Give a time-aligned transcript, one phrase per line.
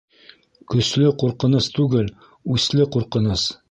[0.75, 2.11] Көслө ҡурҡыныс түгел,
[2.57, 3.51] үсле ҡурҡыныс.